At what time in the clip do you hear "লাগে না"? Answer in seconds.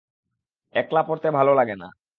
1.53-1.87